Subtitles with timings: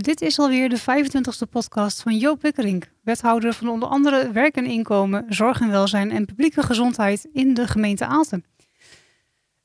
[0.00, 4.66] Dit is alweer de 25e podcast van Joop Wikkerink, wethouder van onder andere werk en
[4.66, 8.44] inkomen, zorg en welzijn en publieke gezondheid in de gemeente Aalten.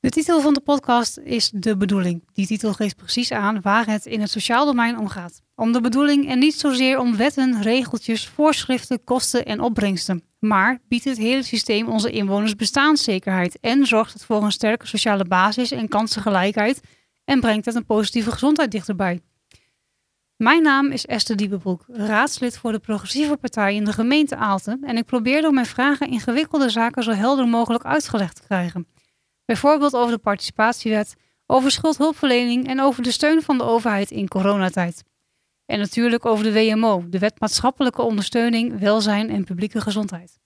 [0.00, 2.24] De titel van de podcast is De Bedoeling.
[2.32, 5.42] Die titel geeft precies aan waar het in het sociaal domein om gaat.
[5.54, 10.22] Om de bedoeling en niet zozeer om wetten, regeltjes, voorschriften, kosten en opbrengsten.
[10.38, 15.24] Maar biedt het hele systeem onze inwoners bestaanszekerheid en zorgt het voor een sterke sociale
[15.24, 16.80] basis en kansengelijkheid
[17.24, 19.20] en brengt het een positieve gezondheid dichterbij.
[20.36, 24.96] Mijn naam is Esther Diepenbroek, raadslid voor de Progressieve Partij in de gemeente Aalten en
[24.96, 28.86] ik probeer door mijn vragen ingewikkelde zaken zo helder mogelijk uitgelegd te krijgen.
[29.44, 31.14] Bijvoorbeeld over de participatiewet,
[31.46, 35.04] over schuldhulpverlening en over de steun van de overheid in coronatijd.
[35.66, 40.38] En natuurlijk over de WMO, de Wet Maatschappelijke Ondersteuning, Welzijn en Publieke Gezondheid.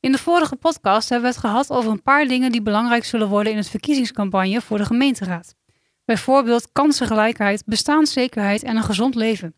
[0.00, 3.28] In de vorige podcast hebben we het gehad over een paar dingen die belangrijk zullen
[3.28, 5.54] worden in het verkiezingscampagne voor de gemeenteraad.
[6.12, 9.54] Bijvoorbeeld kansengelijkheid, bestaanszekerheid en een gezond leven.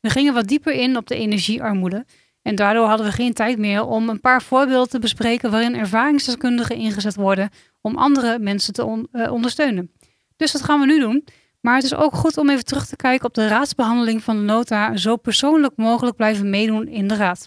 [0.00, 2.06] We gingen wat dieper in op de energiearmoede
[2.42, 6.76] en daardoor hadden we geen tijd meer om een paar voorbeelden te bespreken waarin ervaringsdeskundigen
[6.76, 9.92] ingezet worden om andere mensen te eh, ondersteunen.
[10.36, 11.24] Dus dat gaan we nu doen.
[11.60, 14.42] Maar het is ook goed om even terug te kijken op de raadsbehandeling van de
[14.42, 17.46] nota, zo persoonlijk mogelijk blijven meedoen in de raad.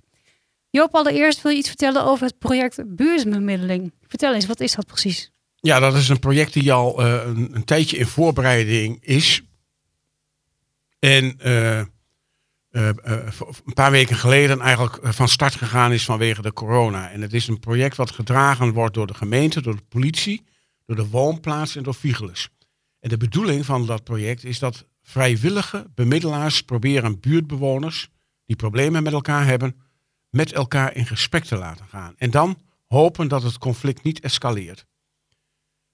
[0.69, 3.93] Joop, allereerst wil je iets vertellen over het project buursbemiddeling.
[4.07, 5.31] Vertel eens, wat is dat precies?
[5.61, 9.41] Ja, dat is een project die al uh, een, een, tijdje in voorbereiding is.
[10.99, 11.85] En uh, uh,
[13.65, 17.09] een paar weken geleden eigenlijk van start gegaan is vanwege de corona.
[17.09, 20.43] En het is een project wat gedragen wordt door de gemeente, door de politie,
[20.85, 22.49] door de woonplaats en door Vigelus.
[22.99, 28.09] En de bedoeling van dat project is dat vrijwillige bemiddelaars proberen buurtbewoners
[28.45, 29.75] die problemen met elkaar hebben,
[30.29, 32.13] met elkaar in gesprek te laten gaan.
[32.17, 34.85] En dan hopen dat het conflict niet escaleert.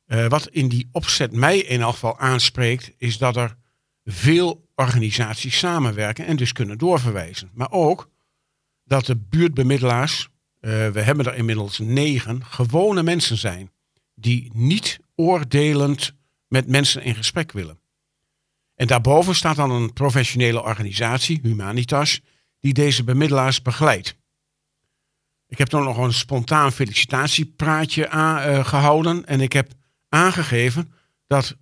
[0.08, 3.58] Uh, wat in die opzet mij in elk geval aanspreekt, is dat er
[4.04, 7.50] veel organisaties samenwerken en dus kunnen doorverwijzen.
[7.54, 8.10] Maar ook
[8.84, 10.24] dat de buurtbemiddelaars,
[10.62, 13.72] uh, we hebben er inmiddels negen, gewone mensen zijn.
[14.16, 16.14] Die niet oordelend
[16.48, 17.80] met mensen in gesprek willen.
[18.76, 22.22] En daarboven staat dan een professionele organisatie, Humanitas,
[22.60, 24.16] die deze bemiddelaars begeleidt.
[25.48, 29.72] Ik heb dan nog een spontaan felicitatiepraatje aangehouden uh, en ik heb
[30.16, 30.94] aangegeven
[31.28, 31.58] dat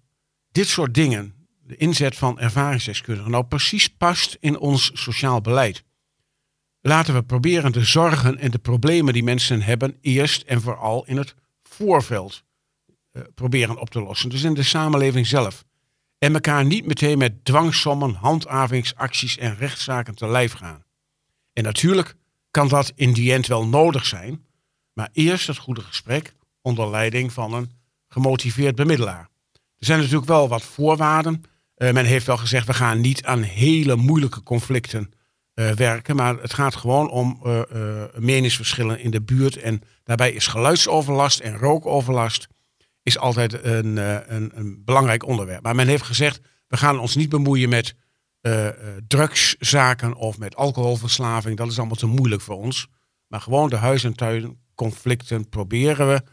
[0.51, 1.33] dit soort dingen,
[1.63, 5.83] de inzet van ervaringsdeskundigen, nou precies past in ons sociaal beleid.
[6.81, 11.17] Laten we proberen de zorgen en de problemen die mensen hebben eerst en vooral in
[11.17, 12.43] het voorveld
[13.11, 14.29] uh, proberen op te lossen.
[14.29, 15.65] Dus in de samenleving zelf.
[16.17, 20.83] En elkaar niet meteen met dwangsommen, handhavingsacties en rechtszaken te lijf gaan.
[21.53, 22.15] En natuurlijk
[22.51, 24.45] kan dat in die end wel nodig zijn,
[24.93, 27.71] maar eerst het goede gesprek onder leiding van een
[28.13, 29.29] gemotiveerd bemiddelaar.
[29.77, 31.43] Er zijn natuurlijk wel wat voorwaarden.
[31.77, 35.11] Uh, men heeft wel gezegd, we gaan niet aan hele moeilijke conflicten
[35.55, 37.61] uh, werken, maar het gaat gewoon om uh,
[38.17, 39.57] meningsverschillen in de buurt.
[39.57, 42.47] En daarbij is geluidsoverlast en rookoverlast
[43.03, 43.97] is altijd een,
[44.33, 45.63] een, een, belangrijk onderwerp.
[45.63, 47.95] Maar men heeft gezegd, we gaan ons niet bemoeien met
[49.07, 51.57] drugszaken of met alcoholverslaving.
[51.57, 52.87] Dat is allemaal te moeilijk voor ons.
[53.27, 56.23] Maar gewoon de huis- en tuinconflicten proberen we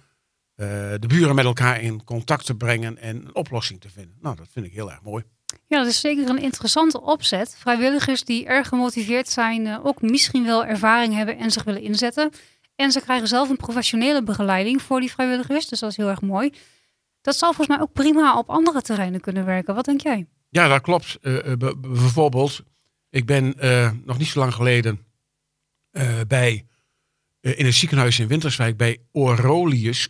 [1.01, 4.17] de buren met elkaar in contact te brengen en een oplossing te vinden.
[4.21, 5.25] Nou, dat vind ik heel erg mooi.
[5.67, 7.57] Ja, dat is zeker een interessante opzet.
[7.59, 12.31] Vrijwilligers die erg gemotiveerd zijn, uh, ook misschien wel ervaring hebben en zich willen inzetten.
[12.77, 16.21] En ze krijgen zelf een professionele begeleiding voor die vrijwilligers, dus dat is heel erg
[16.21, 16.53] mooi.
[17.21, 19.75] Dat zal volgens mij ook prima op andere terreinen kunnen werken.
[19.75, 20.27] Wat denk jij?
[20.49, 21.19] Ja, dat klopt.
[21.23, 22.63] Uh, bijvoorbeeld,
[23.11, 23.55] ik ben
[24.05, 25.07] nog niet zo lang geleden
[26.27, 26.61] bij eh,
[27.41, 30.09] in een ziekenhuis in Winterswijk bij Orolius,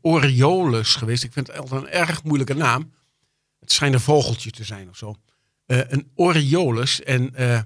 [0.00, 1.24] Oriolus geweest.
[1.24, 2.92] Ik vind het altijd een erg moeilijke naam.
[3.60, 5.14] Het schijnt een vogeltje te zijn of zo.
[5.66, 7.02] Uh, een Oriolus.
[7.02, 7.60] En uh,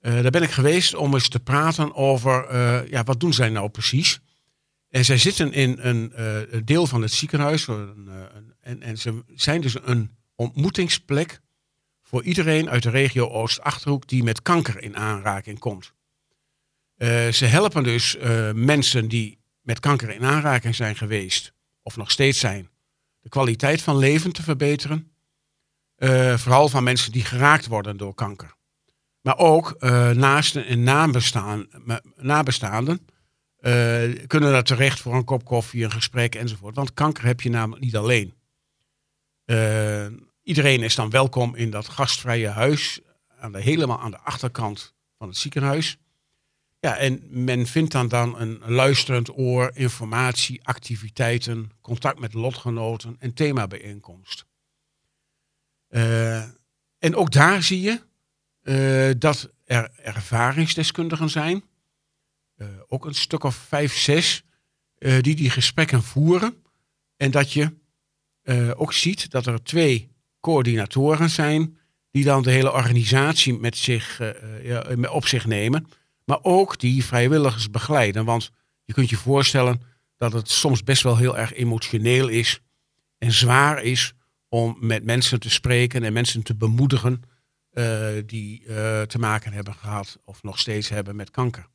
[0.00, 2.54] daar ben ik geweest om eens te praten over,
[2.90, 4.20] ja, wat doen zij nou precies?
[4.88, 6.12] En zij zitten in een
[6.64, 7.68] deel van het ziekenhuis.
[8.60, 11.40] en, en ze zijn dus een ontmoetingsplek
[12.02, 15.94] voor iedereen uit de regio Oost-Achterhoek die met kanker in aanraking komt.
[16.96, 21.52] Uh, ze helpen dus uh, mensen die met kanker in aanraking zijn geweest,
[21.82, 22.70] of nog steeds zijn,
[23.20, 25.10] de kwaliteit van leven te verbeteren.
[25.98, 28.54] Uh, vooral van mensen die geraakt worden door kanker.
[29.20, 29.80] Maar ook
[30.14, 31.66] naasten en nabestaan,
[32.16, 33.06] nabestaanden
[34.26, 36.74] kunnen daar terecht voor een kop koffie, een gesprek enzovoort.
[36.74, 38.34] Want kanker heb je namelijk niet alleen.
[40.42, 43.00] iedereen is dan welkom in dat gastvrije huis,
[43.38, 45.98] aan de, helemaal aan de achterkant van het ziekenhuis.
[46.86, 53.34] Ja, en men vindt dan, dan een luisterend oor, informatie, activiteiten, contact met lotgenoten en
[53.34, 54.46] themabijeenkomst.
[55.90, 56.38] Uh,
[56.98, 58.00] en ook daar zie je
[58.62, 61.64] eh, dat er ervaringsdeskundigen zijn,
[62.56, 64.44] eh, ook een stuk of vijf, zes,
[64.98, 66.54] die die gesprekken voeren.
[67.16, 67.74] En dat je
[68.76, 71.78] ook ziet dat er twee coördinatoren zijn
[72.10, 74.20] die dan de hele organisatie met zich,
[74.62, 75.86] ja, op zich nemen.
[76.26, 78.24] Maar ook die vrijwilligers begeleiden.
[78.24, 78.50] Want
[78.84, 79.82] je kunt je voorstellen
[80.16, 82.60] dat het soms best wel heel erg emotioneel is
[83.18, 84.14] en zwaar is
[84.48, 87.22] om met mensen te spreken en mensen te bemoedigen
[87.70, 91.68] eh, die eh, te maken hebben gehad of nog steeds hebben met kanker.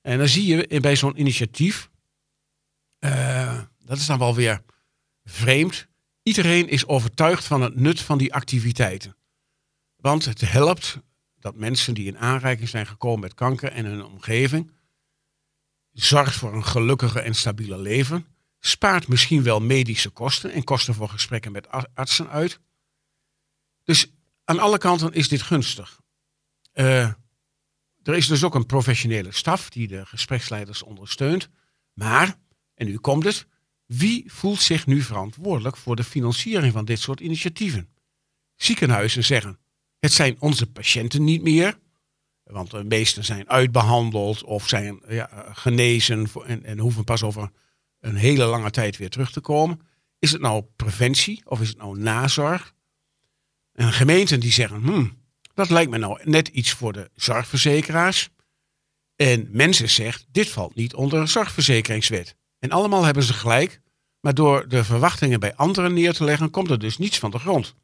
[0.00, 1.90] En dan zie je bij zo'n initiatief,
[2.98, 4.62] eh, dat is dan wel weer
[5.24, 5.88] vreemd,
[6.22, 9.16] iedereen is overtuigd van het nut van die activiteiten.
[9.96, 10.98] Want het helpt
[11.40, 14.72] dat mensen die in aanraking zijn gekomen met kanker en hun omgeving,
[15.92, 18.26] zorgt voor een gelukkiger en stabieler leven,
[18.60, 22.60] spaart misschien wel medische kosten en kosten voor gesprekken met ar- artsen uit.
[23.84, 24.12] Dus
[24.44, 26.00] aan alle kanten is dit gunstig.
[26.72, 27.12] Eh,
[28.02, 31.48] er is dus ook een professionele staf die de gespreksleiders ondersteunt.
[31.92, 32.38] Maar,
[32.74, 33.46] en nu komt het,
[33.86, 37.88] wie voelt zich nu verantwoordelijk voor de financiering van dit soort initiatieven?
[38.56, 39.58] Ziekenhuizen zeggen,
[39.98, 41.78] het zijn onze patiënten niet meer,
[42.44, 47.50] want de meesten zijn uitbehandeld of zijn ja, genezen en, en hoeven pas over
[48.00, 49.80] een hele lange tijd weer terug te komen.
[50.18, 52.74] Is het nou preventie of is het nou nazorg?
[53.72, 55.16] En gemeenten die zeggen, hmm,
[55.54, 58.28] dat lijkt me nou net iets voor de zorgverzekeraars.
[59.16, 62.36] En mensen zegt, dit valt niet onder de zorgverzekeringswet.
[62.58, 63.80] En allemaal hebben ze gelijk,
[64.20, 67.38] maar door de verwachtingen bij anderen neer te leggen, komt er dus niets van de
[67.38, 67.74] grond.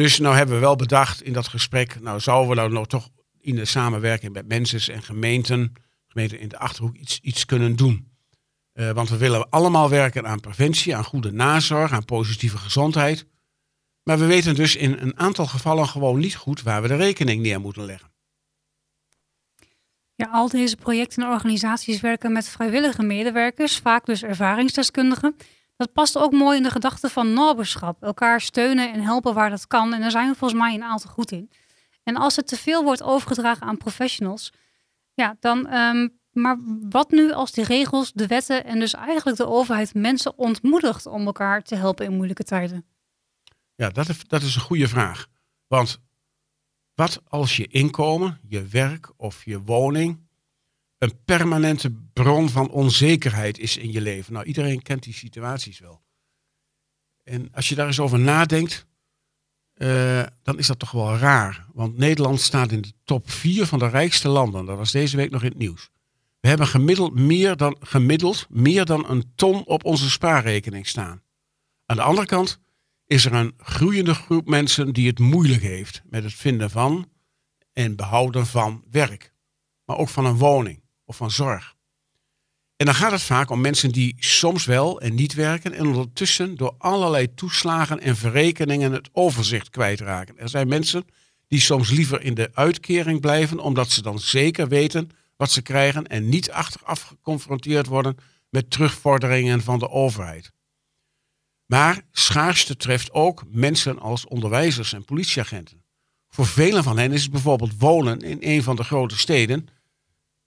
[0.00, 3.08] Dus nou hebben we wel bedacht in dat gesprek, nou zouden we nou toch
[3.40, 5.72] in de samenwerking met mensen en gemeenten,
[6.06, 8.12] gemeenten in de Achterhoek, iets, iets kunnen doen.
[8.72, 13.26] Eh, want we willen allemaal werken aan preventie, aan goede nazorg, aan positieve gezondheid.
[14.02, 17.42] Maar we weten dus in een aantal gevallen gewoon niet goed waar we de rekening
[17.42, 18.12] neer moeten leggen.
[20.14, 25.36] Ja, al deze projecten en organisaties werken met vrijwillige medewerkers, vaak dus ervaringsdeskundigen.
[25.80, 28.02] Dat past ook mooi in de gedachte van naberschap.
[28.02, 29.94] Elkaar steunen en helpen waar dat kan.
[29.94, 31.50] En daar zijn we volgens mij een aantal goed in.
[32.02, 34.52] En als het te veel wordt overgedragen aan professionals,
[35.14, 35.66] ja, dan.
[35.66, 36.58] ehm, maar
[36.90, 41.26] wat nu als die regels, de wetten en dus eigenlijk de overheid mensen ontmoedigt om
[41.26, 42.84] elkaar te helpen in moeilijke tijden?
[43.74, 45.26] Ja, dat dat is een goede vraag.
[45.66, 45.98] Want
[46.94, 50.28] wat als je inkomen, je werk of je woning
[51.00, 54.32] een permanente bron van onzekerheid is in je leven?
[54.32, 56.02] Nou, iedereen kent die situaties wel.
[57.24, 58.86] En als je daar eens over nadenkt,
[59.74, 61.66] eh, dan is dat toch wel raar.
[61.72, 64.66] Want Nederland staat in de top 4 van de rijkste landen.
[64.66, 65.90] Dat was deze week nog in het nieuws.
[66.40, 71.22] We hebben gemiddeld meer dan, gemiddeld meer dan een ton op onze spaarrekening staan.
[71.86, 72.60] Aan de andere kant
[73.06, 77.10] is er een groeiende groep mensen die het moeilijk heeft met het vinden van
[77.72, 79.32] en behouden van werk.
[79.84, 81.74] Maar ook van een woning of van zorg.
[82.76, 86.56] En dan gaat het vaak om mensen die soms wel en niet werken en ondertussen
[86.56, 90.38] door allerlei toeslagen en verrekeningen het overzicht kwijtraken.
[90.38, 91.04] Er zijn mensen
[91.48, 96.06] die soms liever in de uitkering blijven omdat ze dan zeker weten wat ze krijgen
[96.06, 98.16] en niet achteraf geconfronteerd worden
[98.48, 100.52] met terugvorderingen van de overheid.
[101.66, 105.84] Maar schaarste treft ook mensen als onderwijzers en politieagenten.
[106.28, 109.68] Voor velen van hen is het bijvoorbeeld wonen in een van de grote steden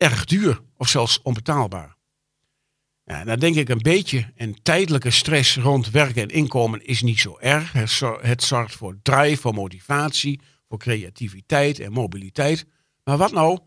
[0.03, 1.95] erg duur of zelfs onbetaalbaar.
[3.03, 7.19] Ja, dan denk ik een beetje een tijdelijke stress rond werken en inkomen is niet
[7.19, 7.71] zo erg.
[7.71, 12.65] Het zor- Het zorgt voor drive, voor motivatie, voor creativiteit en mobiliteit.
[13.03, 13.59] Maar wat nou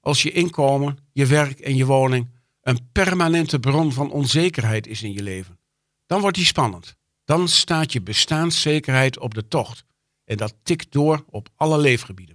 [0.00, 2.30] als je inkomen, je werk en je woning
[2.60, 5.58] een permanente bron van onzekerheid is in je leven?
[6.06, 6.96] Dan wordt die spannend.
[7.24, 9.84] Dan staat je bestaanszekerheid op de tocht.
[10.24, 12.31] En dat tikt door op alle leefgebieden.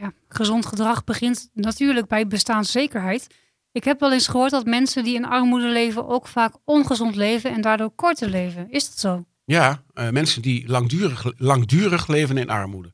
[0.00, 3.26] Ja, gezond gedrag begint natuurlijk bij bestaanszekerheid.
[3.72, 7.52] Ik heb wel eens gehoord dat mensen die in armoede leven ook vaak ongezond leven
[7.52, 8.70] en daardoor korter leven.
[8.70, 9.24] Is dat zo?
[9.44, 12.92] Ja, eh, mensen die langdurig, langdurig leven in armoede,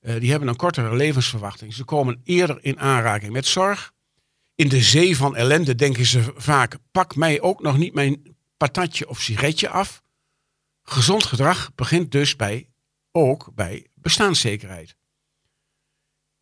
[0.00, 1.74] eh, die hebben een kortere levensverwachting.
[1.74, 3.92] Ze komen eerder in aanraking met zorg.
[4.54, 9.08] In de zee van ellende denken ze vaak, pak mij ook nog niet mijn patatje
[9.08, 10.02] of sigaretje af.
[10.82, 12.68] Gezond gedrag begint dus bij,
[13.12, 14.97] ook bij bestaanszekerheid.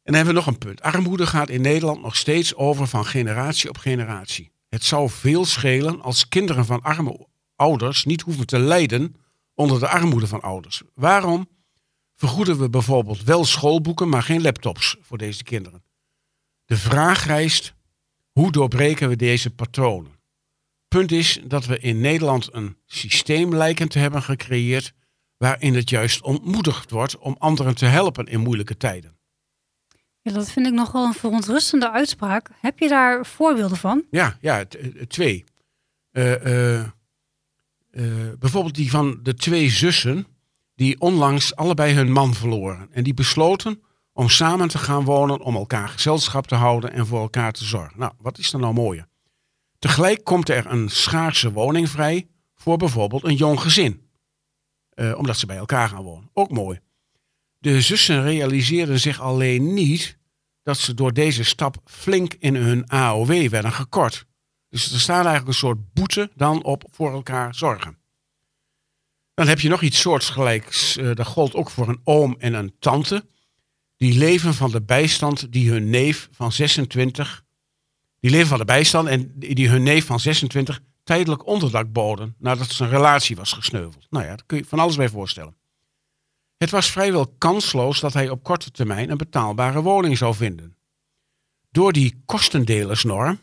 [0.06, 0.82] En dan hebben we nog een punt.
[0.82, 4.50] Armoede gaat in Nederland nog steeds over van generatie op generatie.
[4.68, 9.16] Het zou veel schelen als kinderen van arme ouders niet hoeven te lijden
[9.54, 10.82] onder de armoede van ouders.
[10.94, 11.48] Waarom
[12.14, 15.84] vergoeden we bijvoorbeeld wel schoolboeken, maar geen laptops voor deze kinderen?
[16.64, 17.74] De vraag rijst,
[18.32, 20.20] hoe doorbreken we deze patronen?
[20.88, 24.92] Punt is dat we in Nederland een systeem lijken te hebben gecreëerd
[25.36, 29.15] waarin het juist ontmoedigd wordt om anderen te helpen in moeilijke tijden.
[30.32, 32.48] Dat vind ik nog wel een verontrustende uitspraak.
[32.60, 34.04] Heb je daar voorbeelden van?
[34.10, 35.44] Ja, ja eh, twee.
[36.10, 36.84] Eh, eh,
[38.38, 40.26] bijvoorbeeld die van de twee zussen
[40.74, 42.88] die onlangs allebei hun man verloren.
[42.90, 47.20] En die besloten om samen te gaan wonen, om elkaar gezelschap te houden en voor
[47.20, 47.98] elkaar te zorgen.
[47.98, 49.06] Nou, wat is er nou mooier?
[49.78, 54.04] Tegelijk komt er een schaarse woning vrij voor bijvoorbeeld een jong gezin.
[55.16, 56.30] Omdat ze bij elkaar gaan wonen.
[56.32, 56.80] Ook mooi.
[57.58, 60.15] De zussen realiseerden zich alleen niet
[60.66, 64.26] dat ze door deze stap flink in hun AOW werden gekort.
[64.68, 67.98] Dus er staat eigenlijk een soort boete dan op voor elkaar zorgen.
[69.34, 70.96] Dan heb je nog iets soortgelijks.
[70.96, 73.26] eh, dat gold ook voor een oom en een tante.
[73.96, 77.42] Die leven van de bijstand die hun neef van 26.
[78.20, 82.34] Die leven van de bijstand en die hun neef van 26 tijdelijk onderdak boden.
[82.38, 84.06] nadat zijn relatie was gesneuveld.
[84.10, 85.56] Nou ja, daar kun je van alles bij voorstellen.
[86.56, 90.76] Het was vrijwel kansloos dat hij op korte termijn een betaalbare woning zou vinden.
[91.70, 93.38] Door die kostendelersnorm,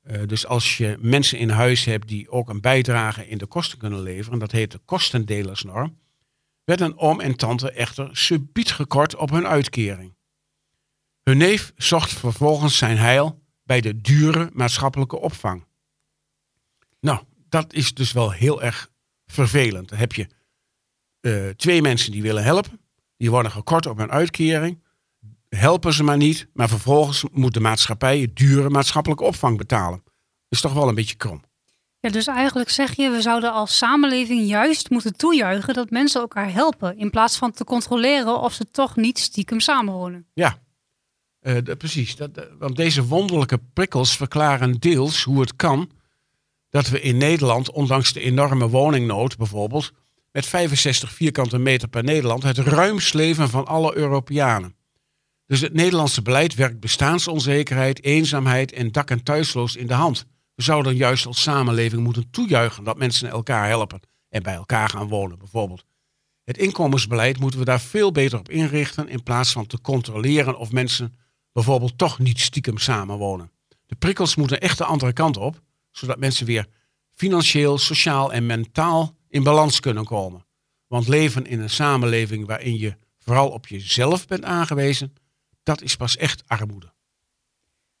[0.00, 3.78] eh, dus als je mensen in huis hebt die ook een bijdrage in de kosten
[3.78, 5.98] kunnen leveren, dat heet de kostendelersnorm,
[6.64, 10.14] werden oom en tante echter subiet gekort op hun uitkering.
[11.22, 15.64] Hun neef zocht vervolgens zijn heil bij de dure maatschappelijke opvang.
[17.00, 18.90] Nou, dat is dus wel heel erg
[19.26, 19.88] vervelend.
[19.88, 20.28] Dan heb je
[21.20, 22.80] eh, twee mensen die willen helpen.
[23.16, 24.82] Die worden gekort op hun uitkering.
[25.48, 26.48] Helpen ze maar niet.
[26.52, 30.02] Maar vervolgens moet de maatschappij dure maatschappelijke opvang betalen.
[30.48, 31.42] Is toch wel een beetje krom.
[32.00, 36.52] Ja, dus eigenlijk zeg je, we zouden als samenleving juist moeten toejuichen dat mensen elkaar
[36.52, 36.98] helpen.
[36.98, 40.26] In plaats van te controleren of ze toch niet stiekem samenwonen.
[40.34, 40.58] Ja,
[41.40, 42.16] eh, de- precies.
[42.16, 45.90] Dat, want deze wonderlijke prikkels verklaren deels hoe het kan
[46.68, 49.92] dat we in Nederland, ondanks de enorme woningnood bijvoorbeeld,
[50.32, 54.74] met 65 vierkante meter per Nederland, het ruimst leven van alle Europeanen.
[55.46, 60.26] Dus het Nederlandse beleid werkt bestaansonzekerheid, eenzaamheid en dak- en thuisloos in de hand.
[60.54, 65.08] We zouden juist als samenleving moeten toejuichen dat mensen elkaar helpen en bij elkaar gaan
[65.08, 65.84] wonen bijvoorbeeld.
[66.44, 70.72] Het inkomensbeleid moeten we daar veel beter op inrichten in plaats van te controleren of
[70.72, 71.16] mensen
[71.52, 73.50] bijvoorbeeld toch niet stiekem samenwonen.
[73.86, 75.60] De prikkels moeten echt de andere kant op,
[75.90, 76.66] zodat mensen weer
[77.14, 80.46] financieel, sociaal en mentaal in balans kunnen komen.
[80.86, 85.14] Want leven in een samenleving waarin je vooral op jezelf bent aangewezen,
[85.62, 86.92] dat is pas echt armoede.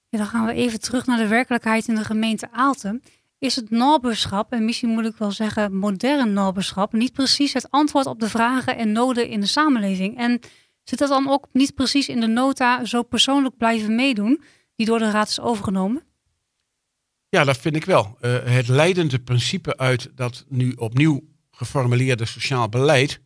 [0.08, 3.02] Ja, dan gaan we even terug naar de werkelijkheid in de gemeente Aalten.
[3.38, 8.06] Is het naberschap, en misschien moet ik wel zeggen modern naberschap, niet precies het antwoord
[8.06, 10.18] op de vragen en noden in de samenleving?
[10.18, 10.40] En
[10.82, 14.42] zit dat dan ook niet precies in de nota zo persoonlijk blijven meedoen,
[14.76, 16.02] die door de raad is overgenomen?
[17.30, 18.16] Ja, dat vind ik wel.
[18.20, 23.20] Eh, het leidende principe uit dat nu opnieuw geformuleerde sociaal beleid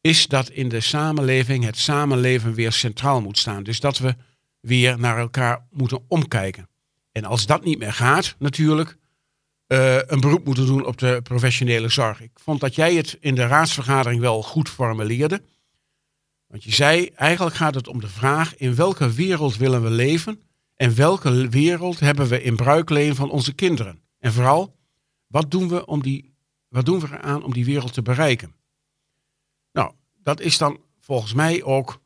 [0.00, 3.62] is dat in de samenleving het samenleven weer centraal moet staan.
[3.62, 4.14] Dus dat we
[4.60, 6.68] weer naar elkaar moeten omkijken.
[7.12, 8.96] En als dat niet meer gaat, natuurlijk,
[9.66, 12.20] eh, een beroep moeten doen op de professionele zorg.
[12.20, 15.42] Ik vond dat jij het in de raadsvergadering wel goed formuleerde.
[16.46, 20.40] Want je zei, eigenlijk gaat het om de vraag in welke wereld willen we leven
[20.82, 24.02] en welke wereld hebben we in bruikleen van onze kinderen?
[24.18, 24.76] En vooral,
[25.26, 26.34] wat doen we, om die,
[26.68, 28.54] wat doen we eraan om die wereld te bereiken?
[29.72, 32.00] Nou, dat is dan volgens mij ook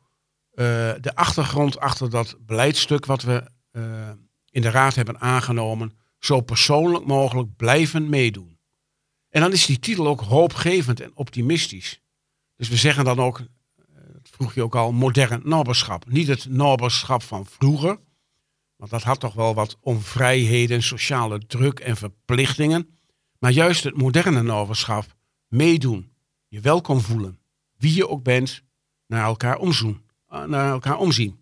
[0.51, 0.65] eh,
[1.01, 4.09] de achtergrond achter dat beleidstuk wat we eh,
[4.49, 5.91] in de Raad hebben aangenomen.
[6.19, 8.59] Zo persoonlijk mogelijk blijven meedoen.
[9.29, 12.01] En dan is die titel ook hoopgevend en optimistisch.
[12.55, 13.45] Dus we zeggen dan ook, eh,
[14.13, 16.09] dat vroeg je ook al, modern naberschap.
[16.09, 18.05] Niet het naberschap van vroeger,
[18.77, 22.97] want dat had toch wel wat onvrijheden, sociale druk en verplichtingen.
[23.39, 25.15] Maar juist het moderne naberschap,
[25.47, 26.11] meedoen,
[26.47, 27.39] je welkom voelen,
[27.77, 28.63] wie je ook bent,
[29.07, 31.39] naar elkaar, omzoen, eh, naar elkaar omzien.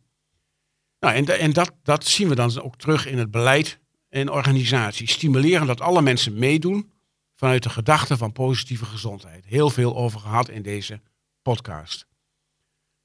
[0.99, 5.09] Nou, en en dat, dat zien we dan ook terug in het beleid en organisatie.
[5.09, 6.91] Stimuleren dat alle mensen meedoen
[7.35, 9.45] vanuit de gedachte van positieve gezondheid.
[9.45, 11.01] Heel veel over gehad in deze
[11.41, 12.07] podcast.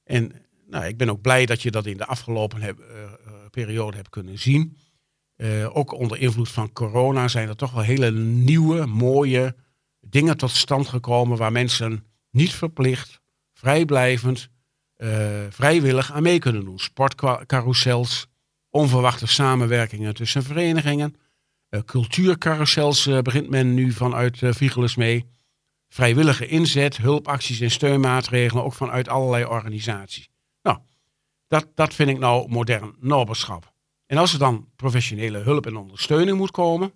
[0.04, 0.32] En
[0.66, 3.10] nou, ik ben ook blij dat je dat in de afgelopen heb, eh, eh,
[3.50, 4.76] periode hebt kunnen zien.
[5.36, 9.56] Eh, ook onder invloed van corona zijn er toch wel hele nieuwe, mooie
[10.00, 13.20] dingen tot stand gekomen waar mensen niet verplicht,
[13.52, 14.48] vrijblijvend,
[14.96, 15.08] eh,
[15.50, 16.78] vrijwillig aan mee kunnen doen.
[16.78, 18.26] Sportcarousels,
[18.70, 21.16] onverwachte samenwerkingen tussen verenigingen,
[21.68, 21.80] eh,
[23.22, 25.24] begint men nu vanuit uh, mee.
[25.88, 30.29] Vrijwillige inzet, hulpacties en steunmaatregelen, ook vanuit allerlei organisaties.
[31.50, 33.72] Dat, dat vind ik nou modern naberschap.
[34.06, 36.92] En als er dan professionele hulp en ondersteuning moet komen,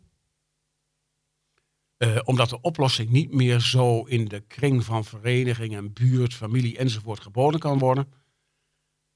[1.99, 6.79] uh, omdat de oplossing niet meer zo in de kring van vereniging en buurt, familie
[6.79, 8.13] enzovoort geboden kan worden,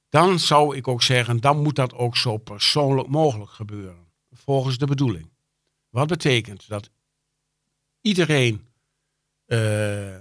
[0.09, 4.07] dan zou ik ook zeggen, dan moet dat ook zo persoonlijk mogelijk gebeuren.
[4.30, 5.30] Volgens de bedoeling.
[5.88, 6.90] Wat betekent dat
[8.00, 8.66] iedereen
[9.47, 10.16] uh,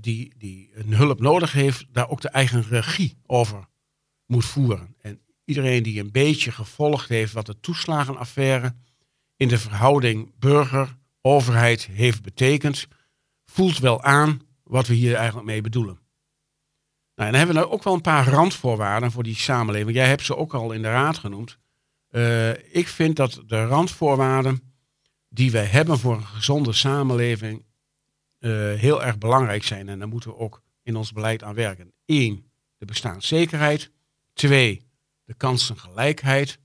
[0.00, 3.70] die, die een hulp nodig heeft, daar ook de eigen regie over
[4.32, 4.94] moet voeren.
[5.00, 8.74] En iedereen die een beetje gevolgd heeft wat de toeslagenaffaire
[9.36, 12.86] in de verhouding burger-overheid heeft betekend,
[13.44, 16.00] voelt wel aan wat we hier eigenlijk mee bedoelen.
[17.14, 19.96] Nou, en dan hebben we ook wel een paar randvoorwaarden voor die samenleving.
[19.96, 21.58] Jij hebt ze ook al in de raad genoemd.
[22.10, 24.74] Uh, ik vind dat de randvoorwaarden
[25.28, 27.64] die we hebben voor een gezonde samenleving
[28.38, 29.88] uh, heel erg belangrijk zijn.
[29.88, 31.92] En daar moeten we ook in ons beleid aan werken.
[32.06, 33.90] Eén, de bestaanszekerheid.
[34.32, 34.86] Twee,
[35.24, 36.58] de kansengelijkheid.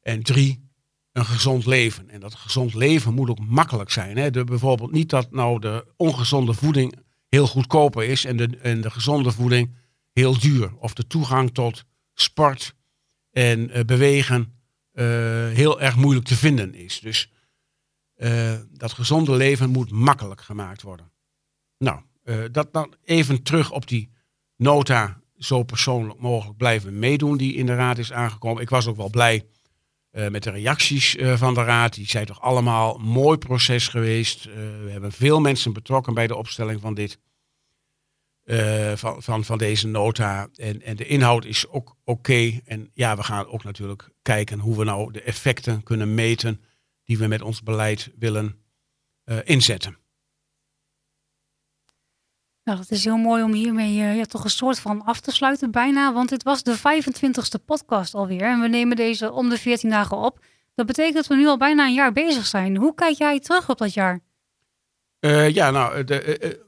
[0.00, 0.70] En drie,
[1.12, 2.10] een gezond leven.
[2.10, 4.16] En dat gezond leven moet ook makkelijk zijn.
[4.16, 4.30] Hè?
[4.30, 6.98] De, bijvoorbeeld niet dat nou de ongezonde voeding
[7.28, 9.74] heel goedkoper is en de, en de gezonde voeding
[10.12, 10.76] heel duur.
[10.76, 11.84] Of de toegang tot
[12.14, 12.74] sport
[13.30, 14.40] en uh, bewegen
[14.92, 15.04] uh,
[15.48, 17.00] heel erg moeilijk te vinden is.
[17.00, 17.30] Dus
[18.16, 21.10] uh, dat gezonde leven moet makkelijk gemaakt worden.
[21.78, 22.02] Nou,
[22.50, 24.10] dat dan even terug op die
[24.56, 28.62] nota zo persoonlijk mogelijk blijven meedoen die in de raad is aangekomen.
[28.62, 29.44] Ik was ook wel blij
[30.12, 31.94] uh, met de reacties uh, van de raad.
[31.94, 34.46] Die zijn toch allemaal mooi proces geweest.
[34.46, 37.18] Uh, we hebben veel mensen betrokken bij de opstelling van dit.
[38.94, 40.48] van, van, van deze nota.
[40.54, 42.60] En, en de inhoud is ook oké.
[42.64, 46.60] En ja, we gaan ook natuurlijk kijken hoe we nou de effecten kunnen meten
[47.04, 48.56] die we met ons beleid willen
[49.44, 50.01] inzetten.
[52.72, 55.70] Nou, dat is heel mooi om hiermee ja, toch een soort van af te sluiten
[55.70, 56.12] bijna.
[56.12, 58.42] Want dit was de 25ste podcast alweer.
[58.42, 60.44] En we nemen deze om de 14 dagen op.
[60.74, 62.76] Dat betekent dat we nu al bijna een jaar bezig zijn.
[62.76, 64.20] Hoe kijk jij terug op dat jaar?
[65.20, 66.58] Uh, ja, nou, de,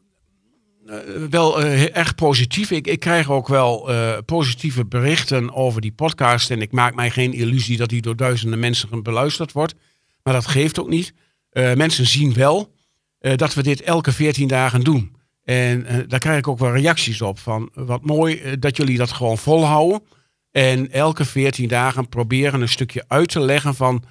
[0.87, 2.71] uh, wel erg positief.
[2.71, 3.91] Ik, ik krijg ook wel
[4.25, 6.51] positieve berichten over die podcast.
[6.51, 9.75] En ik maak mij geen illusie dat die door duizenden mensen beluisterd wordt.
[10.23, 11.13] Maar dat geeft ook niet.
[11.53, 12.73] mensen zien wel
[13.19, 15.23] dat we dit elke 14 dagen doen.
[15.45, 18.97] En uh, daar krijg ik ook wel reacties op van wat mooi uh, dat jullie
[18.97, 20.03] dat gewoon volhouden.
[20.51, 24.05] En elke 14 dagen proberen een stukje uit te leggen van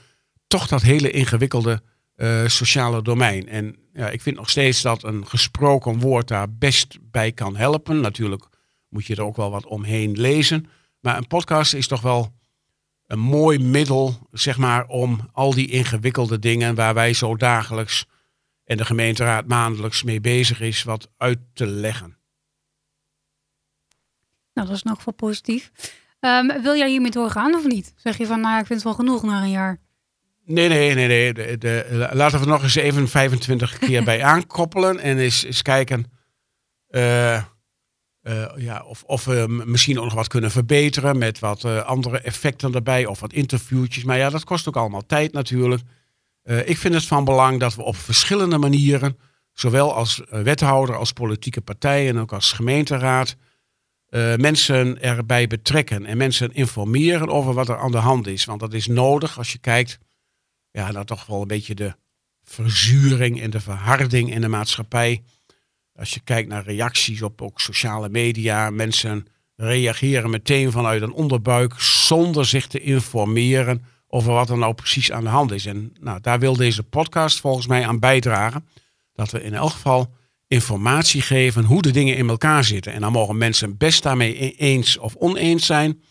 [0.48, 1.82] toch dat hele ingewikkelde
[2.16, 3.48] uh, sociale domein.
[3.50, 8.02] En ja, ik vind nog steeds dat een gesproken woord daar best bij kan helpen.
[8.02, 8.46] Natuurlijk
[8.90, 10.66] moet je er ook wel wat omheen lezen.
[11.00, 12.34] Maar een podcast is toch wel
[13.08, 18.06] een mooi middel, zeg maar, om al die ingewikkelde dingen waar wij zo dagelijks
[18.74, 22.18] en de gemeenteraad maandelijks mee bezig is wat uit te leggen.
[24.54, 25.72] Nou, dat is nog wel positief.
[26.20, 27.94] Um, wil jij hiermee doorgaan of niet?
[27.96, 29.80] Zeg je van, nou, ik vind het wel genoeg na een jaar.
[30.46, 31.34] Nee, nee, nee, nee.
[31.34, 36.06] De, de, laten we nog eens even 25 keer bij aankoppelen en eens, eens kijken
[36.90, 37.44] uh,
[38.24, 42.20] uh, ja, of, of we misschien ook nog wat kunnen verbeteren met wat uh, andere
[42.20, 44.04] effecten erbij of wat interviewtjes.
[44.04, 45.82] Maar ja, dat kost ook allemaal tijd natuurlijk.
[46.44, 49.18] Uh, ik vind het van belang dat we op verschillende manieren,
[49.54, 53.36] zowel als eh, wethouder, als politieke partij en ook als gemeenteraad,
[54.10, 58.46] uh, mensen erbij betrekken en mensen informeren over wat er aan de hand is.
[58.46, 60.00] Want dat is nodig als je kijkt
[60.72, 61.96] ja, naar toch wel een beetje de
[62.44, 65.24] verzuring en de verharding in de maatschappij.
[65.96, 71.74] Als je kijkt naar reacties op ook sociale media, mensen reageren meteen vanuit een onderbuik
[71.80, 75.66] zonder zich te informeren over wat er nou precies aan de hand is.
[75.66, 78.66] En nou, daar wil deze podcast volgens mij aan bijdragen.
[79.14, 80.14] Dat we in elk geval
[80.48, 82.94] informatie geven hoe de dingen in elkaar zitten.
[82.94, 86.02] En dan mogen mensen best daarmee e-, eens of oneens zijn.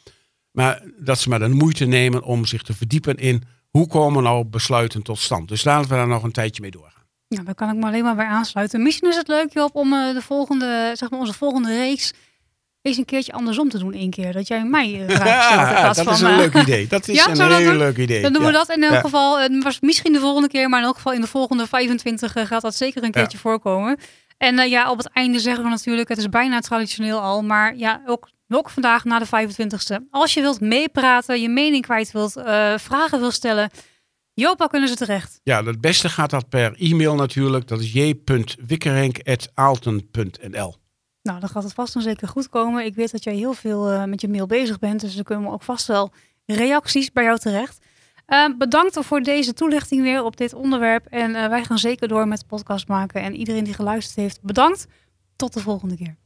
[0.50, 4.44] Maar dat ze maar de moeite nemen om zich te verdiepen in hoe komen nou
[4.44, 5.48] besluiten tot stand.
[5.48, 7.02] Dus laten we daar nog een tijdje mee doorgaan.
[7.28, 8.82] Ja, daar kan ik me alleen maar bij aansluiten.
[8.82, 12.12] Misschien is het leuk, Job, om uh, de volgende, zeg maar onze volgende reeks
[12.82, 14.32] eens een keertje andersom te doen één keer.
[14.32, 16.86] Dat jij mij uh, vraagt Dat is een leuk idee.
[16.86, 18.22] Dat is een heel leuk idee.
[18.22, 19.40] Dan doen we dat in elk geval.
[19.40, 22.44] Het was misschien de volgende keer, maar in elk geval in de volgende 25 uh,
[22.44, 23.98] gaat dat zeker een keertje voorkomen.
[24.38, 28.02] En ja, op het einde zeggen we natuurlijk, het is bijna traditioneel al, maar ja,
[28.06, 29.96] ook, ook vandaag na de 25ste.
[30.10, 32.32] Als je wilt meepraten, je mening kwijt wilt,
[32.76, 33.70] vragen wilt stellen,
[34.34, 35.40] Jopa kunnen ze terecht.
[35.42, 37.68] Ja, het beste gaat dat per e-mail natuurlijk.
[37.68, 40.80] Dat is j.wikkerenk.aalten.nl
[41.22, 42.84] nou, dan gaat het vast en zeker goed komen.
[42.84, 45.50] Ik weet dat jij heel veel uh, met je mail bezig bent, dus er kunnen
[45.50, 46.12] ook vast wel
[46.46, 47.84] reacties bij jou terecht.
[48.28, 51.06] Uh, bedankt voor deze toelichting weer op dit onderwerp.
[51.06, 53.22] En uh, wij gaan zeker door met podcast maken.
[53.22, 54.86] En iedereen die geluisterd heeft, bedankt.
[55.36, 56.16] Tot de volgende keer.